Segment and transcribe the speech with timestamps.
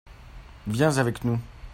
[0.65, 1.37] viens avec nous.